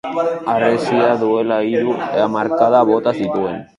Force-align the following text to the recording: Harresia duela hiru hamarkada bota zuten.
Harresia 0.53 1.09
duela 1.23 1.59
hiru 1.67 1.93
hamarkada 2.15 2.81
bota 2.93 3.15
zuten. 3.21 3.63